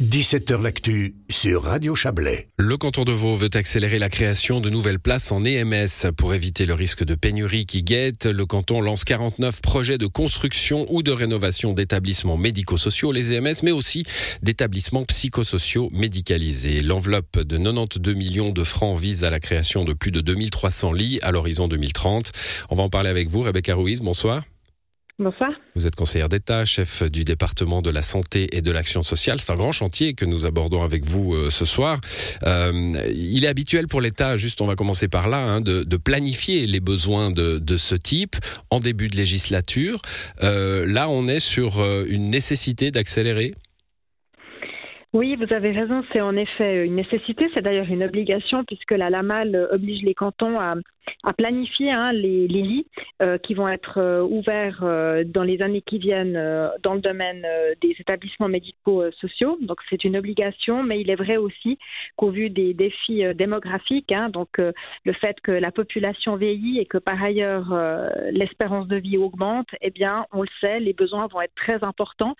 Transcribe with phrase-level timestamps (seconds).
[0.00, 2.48] 17h L'actu sur Radio Chablais.
[2.58, 6.64] Le canton de Vaud veut accélérer la création de nouvelles places en EMS pour éviter
[6.64, 8.24] le risque de pénurie qui guette.
[8.24, 13.72] Le canton lance 49 projets de construction ou de rénovation d'établissements médico-sociaux, les EMS, mais
[13.72, 14.04] aussi
[14.42, 16.80] d'établissements psychosociaux médicalisés.
[16.80, 21.18] L'enveloppe de 92 millions de francs vise à la création de plus de 2300 lits
[21.20, 22.32] à l'horizon 2030.
[22.70, 24.00] On va en parler avec vous, Rebecca Ruiz.
[24.00, 24.44] Bonsoir.
[25.20, 25.50] Bonsoir.
[25.74, 29.38] Vous êtes conseillère d'État, chef du département de la santé et de l'action sociale.
[29.38, 32.00] C'est un grand chantier que nous abordons avec vous euh, ce soir.
[32.44, 32.72] Euh,
[33.14, 36.80] il est habituel pour l'État, juste on va commencer par là, hein, de, planifier les
[36.80, 38.34] besoins de, ce type
[38.70, 40.00] en début de législature.
[40.42, 43.52] Euh, là, on est sur une nécessité d'accélérer
[45.12, 49.10] oui, vous avez raison, c'est en effet une nécessité, c'est d'ailleurs une obligation puisque la
[49.10, 50.76] LAMAL oblige les cantons à,
[51.24, 52.86] à planifier hein, les, les, lits
[53.22, 56.38] euh, qui vont être euh, ouverts euh, dans les années qui viennent
[56.82, 57.46] dans le domaine
[57.80, 59.58] des établissements médicaux sociaux.
[59.60, 61.78] Donc c'est une obligation, mais il est vrai aussi
[62.16, 66.98] qu'au vu des défis démographiques, hein, donc le fait que la population vieillit et que
[66.98, 67.74] par ailleurs
[68.30, 72.36] l'espérance de vie augmente, eh bien on le sait, les besoins vont être très importants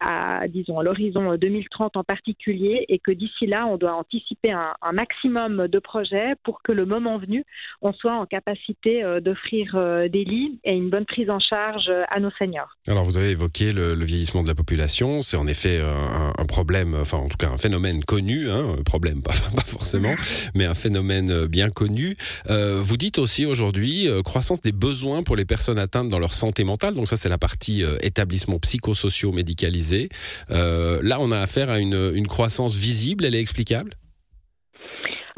[0.00, 4.74] à disons à l'horizon 2030 en particulier, et que d'ici là on doit anticiper un,
[4.82, 7.44] un maximum de projets pour que le moment venu
[7.82, 11.88] on soit en capacité euh, d'offrir euh, des lits et une bonne prise en charge
[11.88, 12.76] euh, à nos seniors.
[12.86, 17.18] Alors vous avez évoqué le, vieillissement de la population, c'est en effet un, problème, enfin
[17.18, 20.14] en tout cas un phénomène connu, hein, un problème pas, forcément,
[20.54, 22.14] mais un phénomène bien connu.
[22.48, 26.94] vous dites aussi aujourd'hui croissance des besoins pour les personnes atteintes dans leur santé mentale,
[26.94, 30.08] donc ça c'est la partie établissement psychosociaux médicalisés.
[30.50, 33.90] là on a affaire à une croissance visible, elle est explicable?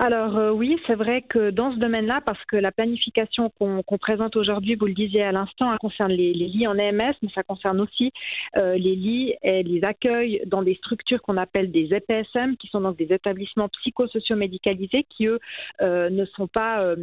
[0.01, 4.37] Alors euh, oui, c'est vrai que dans ce domaine-là, parce que la planification qu'on présente
[4.37, 7.81] aujourd'hui, vous le disiez à l'instant, elle concerne les, lits en EMS, mais ça concerne
[7.81, 8.13] aussi
[8.57, 12.81] euh, les lits et les accueils dans des structures qu'on appelle des EPSM, qui sont
[12.81, 15.41] donc des établissements psychosociaux médicalisés, qui eux
[15.83, 16.95] euh, ne sont pas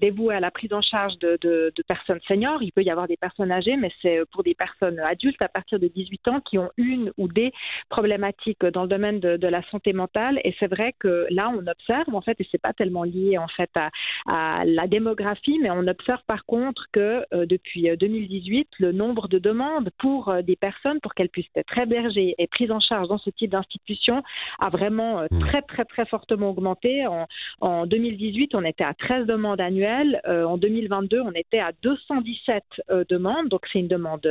[0.00, 2.62] dévoués à la prise en charge de, personnes seniors.
[2.62, 5.78] Il peut y avoir des personnes âgées, mais c'est pour des personnes adultes à partir
[5.78, 7.52] de 18 ans qui ont une ou des
[7.90, 10.40] problématiques dans le domaine de la santé mentale.
[10.42, 13.48] Et c'est vrai que là, on observe en fait, et c'est pas tellement lié en
[13.48, 18.92] fait à, la démographie, mais on observe par contre que euh, depuis 2018, euh, le
[18.92, 22.80] nombre de demandes pour euh, des personnes pour qu'elles puissent être hébergées et prises en
[22.80, 24.22] charge dans ce type d'institution
[24.58, 25.38] a vraiment mmh.
[25.40, 27.06] très très très fortement augmenté.
[27.06, 30.20] En, 2018, on était à 13 demandes annuelles.
[30.26, 32.62] en 2022, on était à 217
[33.08, 33.48] demandes.
[33.48, 34.26] Donc c'est une demande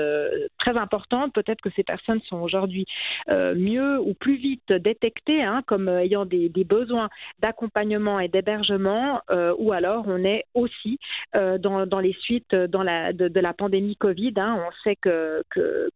[0.59, 1.33] très importante.
[1.33, 2.85] Peut-être que ces personnes sont aujourd'hui
[3.29, 9.53] mieux ou plus vite détectées hein, comme ayant des, des besoins d'accompagnement et d'hébergement, euh,
[9.57, 10.99] ou alors on est aussi
[11.35, 14.33] euh, dans, les suites la, de, la pandémie Covid.
[14.37, 14.59] Hein.
[14.65, 15.43] On sait que,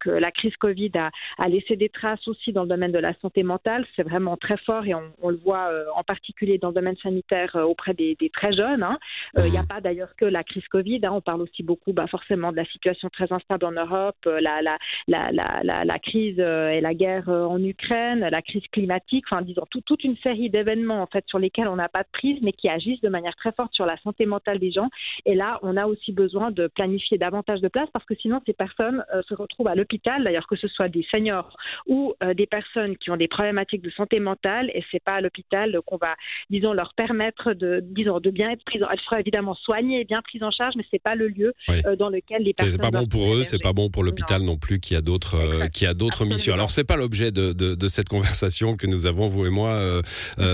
[0.06, 3.86] la crise Covid a, laissé des traces aussi dans le domaine de la santé mentale.
[3.96, 7.56] C'est vraiment très fort et on, le voit euh, en particulier dans le domaine sanitaire
[7.56, 8.84] auprès des, très jeunes.
[8.84, 8.98] Hein.
[9.38, 11.00] Il n'y a pas d'ailleurs que la crise Covid.
[11.04, 11.12] Hein.
[11.14, 16.40] On parle aussi beaucoup bah, forcément de la situation très instable en Europe, la crise
[16.40, 21.08] et la guerre en Ukraine, la crise climatique, enfin disons toute une série d'événements en
[21.08, 23.74] fait sur lesquels on n'a pas de prise, mais qui agissent de manière très forte
[23.74, 24.90] sur la santé mentale des gens.
[25.26, 28.54] Et là, on a aussi besoin de planifier davantage de places parce que sinon, ces
[28.54, 31.56] personnes euh, se retrouvent à l'hôpital, d'ailleurs que ce soit des seniors
[31.86, 35.22] ou euh, des personnes qui ont des problématiques de santé mentale, et c'est pas à
[35.22, 36.16] l'hôpital qu'on va,
[36.50, 38.84] disons, leur permettre de, disons, de bien être prises.
[38.90, 41.96] Elles seront évidemment soignées et bien prises en charge, mais c'est pas le lieu euh,
[41.96, 42.74] dans lequel les personnes.
[42.74, 44.58] C'est pas bon pour eux, c'est pas bon pour l'hôpital non.
[44.58, 46.54] plus, qui a d'autres, qui a d'autres missions.
[46.54, 50.02] Alors c'est pas l'objet de, de, de, cette conversation que nous avons vous et moi,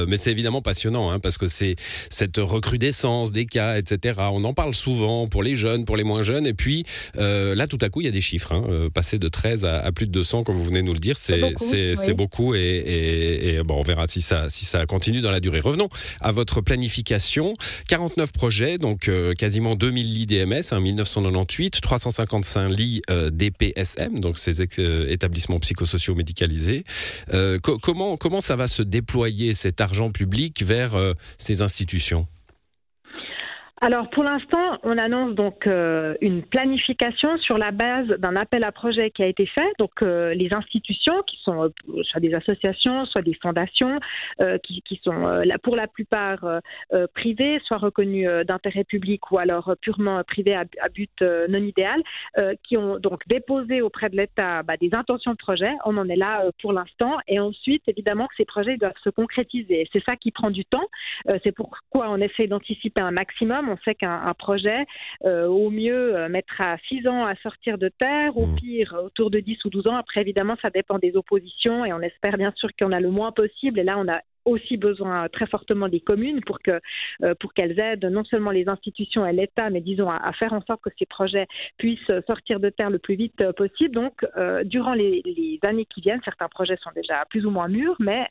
[0.08, 1.03] mais c'est évidemment passionnant.
[1.10, 1.14] Hein.
[1.14, 1.76] Hein, parce que c'est
[2.10, 4.20] cette recrudescence des cas, etc.
[4.32, 6.86] On en parle souvent pour les jeunes, pour les moins jeunes, et puis
[7.18, 8.52] euh, là, tout à coup, il y a des chiffres.
[8.52, 11.00] Hein, euh, passer de 13 à, plus de 200, comme vous venez de nous le
[11.00, 15.40] dire, c'est beaucoup, beaucoup et, bon, on verra si ça, si ça continue dans la
[15.40, 15.60] durée.
[15.60, 17.54] Revenons à votre planification.
[17.90, 24.62] 49 projets, donc euh, quasiment 2000 lits DMS, hein, 1998, 355 lits DPSM, donc ces
[24.62, 26.84] établissements psychosociaux médicalisés.
[27.62, 32.28] comment, comment ça va se déployer cet argent public vers euh, ces institutions
[33.84, 38.72] alors pour l'instant, on annonce donc euh, une planification sur la base d'un appel à
[38.72, 39.74] projet qui a été fait.
[39.78, 41.70] Donc euh, les institutions qui sont euh,
[42.04, 44.00] soit des associations, soit des fondations,
[44.64, 46.62] qui, qui, sont là pour la plupart
[47.14, 52.02] privées, soit reconnues d'intérêt public ou alors purement privées à, but non idéal,
[52.64, 55.72] qui ont donc déposé auprès de l'État bah, des intentions de projet.
[55.86, 57.18] On en est là pour l'instant.
[57.28, 59.88] Et ensuite, évidemment, que ces projets doivent se concrétiser.
[59.94, 60.88] C'est ça qui prend du temps.
[61.44, 64.86] C'est pourquoi on essaie d'anticiper un maximum On sait qu'un projet,
[65.24, 68.56] au mieux, mettra 6 ans à sortir de terre, au mmh.
[68.56, 69.96] pire, autour de 10 ou 12 ans.
[69.96, 73.32] Après, évidemment, ça dépend des oppositions et on espère bien sûr qu'on a le moins
[73.32, 73.80] possible.
[73.80, 76.72] Et là, on a aussi besoin très fortement des communes pour que
[77.24, 80.62] euh, pour qu'elles aident non seulement les institutions et l'État, mais disons à, faire en
[80.62, 81.48] sorte que ces projets
[81.78, 83.96] puissent sortir de terre le plus vite euh, possible.
[83.96, 85.22] Donc, euh, durant les,
[85.68, 88.28] années qui viennent, certains projets sont déjà plus ou moins mûrs, mais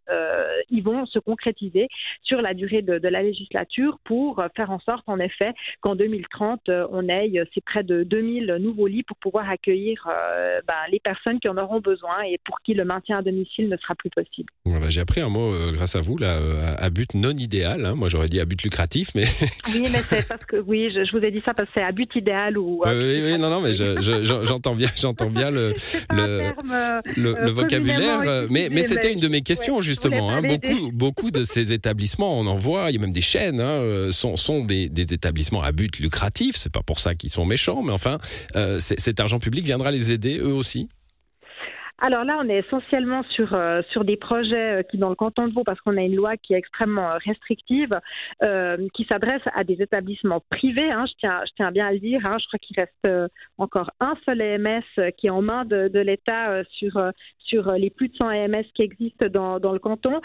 [0.71, 1.89] ils vont se concrétiser
[2.23, 7.09] sur la durée de, la législature pour faire en sorte, en effet, qu'en 2030, on
[7.09, 11.57] ait ces près de 2000 nouveaux lits pour pouvoir accueillir ben, les personnes qui en
[11.57, 14.51] auront besoin et pour qui le maintien à domicile ne sera plus possible.
[14.67, 17.87] Voilà, j'ai appris un mot grâce à vous, là, euh, à but non idéal.
[17.87, 17.95] Hein.
[17.95, 19.25] Moi, j'aurais dit à but lucratif, mais.
[19.73, 21.93] oui, mais c'est parce que, oui, je, vous ai dit ça parce que c'est à
[21.93, 22.83] but idéal ou.
[22.85, 25.75] oui, oui, non, non, mais j'entends bien, j'entends bien le,
[26.13, 26.53] le,
[27.17, 28.47] le, euh, vocabulaire.
[28.51, 30.31] Mais, mais c'était une de mes questions, justement.
[30.31, 30.43] Hein.
[30.43, 33.65] Beaucoup, beaucoup de ces établissements, on en voit, il y a même des chaînes, hein,
[33.65, 36.57] euh, sont, sont des, des, établissements à but lucratif.
[36.57, 38.19] C'est pas pour ça qu'ils sont méchants, mais enfin,
[38.79, 40.89] cet argent public viendra les aider eux aussi?
[42.05, 45.47] Alors là, on est essentiellement sur euh, sur des projets euh, qui, dans le canton
[45.47, 47.91] de Vaud, parce qu'on a une loi qui est extrêmement euh, restrictive,
[48.95, 50.91] qui s'adresse à des établissements privés.
[50.91, 52.21] Hein, je tiens je tiens bien à le dire.
[52.27, 56.01] Hein, je crois qu'il reste encore un seul EMS qui est en main de, de
[56.01, 57.01] l'État sur
[57.39, 60.21] sur les plus de 100 EMS qui existent dans, dans le canton.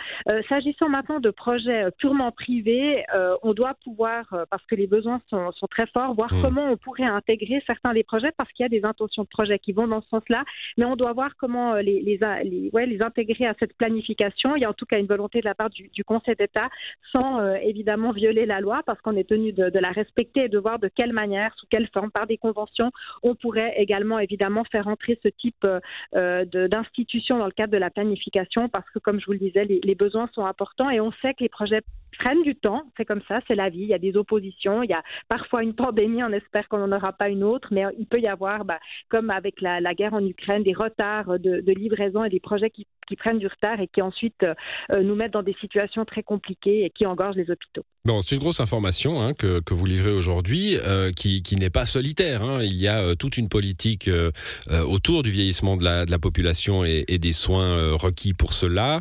[0.47, 3.03] S'agissant maintenant de projets purement privés,
[3.44, 6.41] on doit pouvoir, parce que les besoins sont, sont très forts, voir mmh.
[6.41, 9.59] comment on pourrait intégrer certains des projets, parce qu'il y a des intentions de projets
[9.59, 10.44] qui vont dans ce sens-là,
[10.77, 12.19] mais on doit voir comment euh, les,
[13.04, 14.56] intégrer à cette planification.
[14.56, 16.69] Il y a en tout cas une volonté de la part du, Conseil d'État,
[17.16, 20.58] sans euh, évidemment violer la loi, parce qu'on est tenu de, la respecter et de
[20.58, 22.92] voir de quelle manière, sous quelle forme, par des conventions,
[23.24, 27.90] on pourrait également évidemment faire entrer ce type euh, d'institution dans le cadre de la
[27.90, 31.34] planification, parce que comme je vous le disais, les, besoins sont importants et on sait
[31.34, 31.81] que les projets
[32.20, 32.84] prennent du temps.
[32.98, 33.81] C'est comme ça, c'est la vie.
[33.81, 36.24] Il y a des oppositions, il y a parfois une pandémie.
[36.24, 38.80] On espère qu'on n'en aura pas une autre, mais il peut y avoir, bah,
[39.10, 42.70] comme avec la, la guerre en Ukraine, des retards de, de, livraison et des projets
[42.70, 46.84] qui, prennent du retard et qui ensuite euh, nous mettent dans des situations très compliquées
[46.84, 47.84] et qui engorgent les hôpitaux.
[48.06, 52.44] Bon, c'est une grosse information hein, que, vous livrez aujourd'hui, euh, qui, n'est pas solitaire.
[52.44, 52.60] Hein.
[52.62, 54.10] Il y a euh, toute une politique
[54.86, 59.00] autour du vieillissement de la, population et, des soins requis pour cela.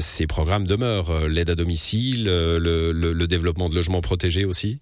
[0.00, 4.80] ces programmes demeurent, l'aide à domicile, le, le développement de logements protégés aussi?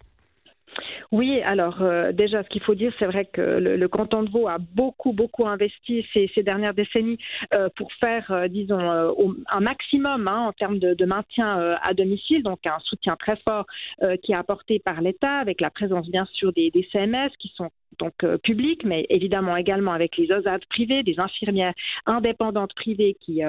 [1.12, 4.48] Oui, alors euh, déjà, ce qu'il faut dire, c'est vrai que le, canton de Vaud
[4.48, 7.18] a beaucoup, beaucoup investi ces, dernières décennies
[7.52, 12.66] euh, pour faire, euh, disons, un maximum hein, en termes de, maintien à domicile, donc
[12.66, 13.66] un soutien très fort
[14.22, 17.68] qui est apporté par l'État, avec la présence bien sûr des, CMS qui sont
[17.98, 21.74] donc euh, public, mais évidemment également avec les OSAD privées, des infirmières
[22.06, 23.42] indépendantes privées qui,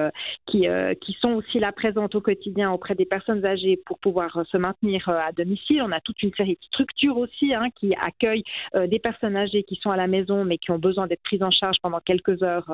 [0.46, 5.08] qui sont aussi là présentes au quotidien auprès des personnes âgées pour pouvoir se maintenir
[5.08, 5.82] à domicile.
[5.82, 9.76] On a toute une série de structures aussi hein, qui accueillent des personnes âgées qui
[9.76, 12.70] sont à la maison mais qui ont besoin d'être prises en charge pendant quelques heures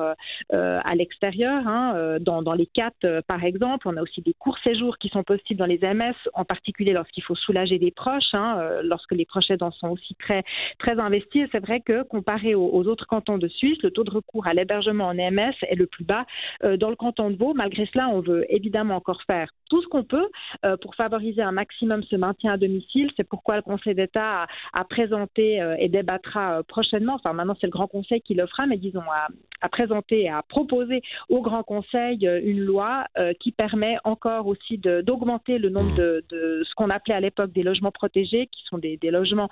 [0.51, 1.67] à l'extérieur.
[1.67, 5.59] Hein, dans, les CAT, par exemple, on a aussi des courts séjours qui sont possibles
[5.59, 9.71] dans les MS, en particulier lorsqu'il faut soulager des proches, hein, lorsque les proches aidants
[9.71, 10.43] sont aussi très,
[10.79, 11.47] très investis.
[11.51, 15.07] C'est vrai que comparé aux, autres cantons de Suisse, le taux de recours à l'hébergement
[15.07, 16.25] en EMS est le plus bas
[16.63, 17.53] euh, dans le canton de Vaud.
[17.53, 20.27] Malgré cela, on veut évidemment encore faire tout ce qu'on peut
[20.65, 23.09] euh, pour favoriser un maximum ce maintien à domicile.
[23.15, 27.71] C'est pourquoi le Conseil d'État a, présenté euh, et débattra prochainement, enfin maintenant c'est le
[27.71, 29.27] Grand Conseil qui le fera, mais disons à,
[29.61, 33.05] à présenter et à proposer au Grand Conseil une loi
[33.39, 37.63] qui permet encore aussi d'augmenter le nombre de, de ce qu'on appelait à l'époque des
[37.63, 39.49] logements protégés, qui sont des, des logements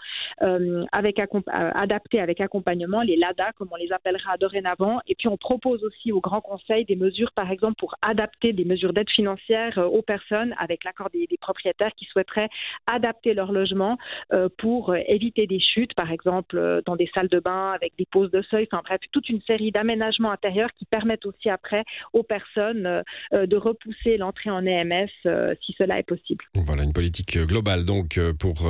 [0.91, 1.20] avec
[1.51, 5.00] adaptés avec accompagnement, les LADA, comme on les appellera dorénavant.
[5.08, 8.65] Et puis on propose aussi au Grand Conseil des mesures, par exemple, pour adapter des
[8.65, 12.50] mesures d'aide financière euh, aux personnes avec l'accord des, propriétaires qui souhaiteraient
[12.91, 13.98] adapter leur logement
[14.34, 18.06] euh, pour euh, éviter des chutes, par exemple, dans des salles de bain avec des
[18.10, 18.68] poses de seuil.
[18.72, 24.18] Enfin bref, toute une série d'aménagements intérieurs qui permettent aussi après aux personnes de repousser
[24.18, 25.10] l'entrée en EMS
[25.63, 26.46] si cela est possible.
[26.56, 28.70] Voilà une politique globale donc pour,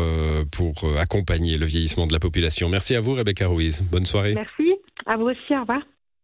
[0.51, 2.69] pour accompagner le vieillissement de la population.
[2.69, 3.13] Merci à vous.
[3.13, 3.83] Rebecca Ruiz.
[3.91, 4.33] Bonne soirée.
[4.33, 4.75] Merci.
[5.05, 5.55] À vous aussi.
[5.55, 5.81] Au revoir.